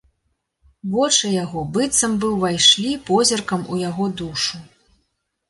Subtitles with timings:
[0.95, 4.65] Вочы яго быццам бы ўвайшлі позіркам у яго душу.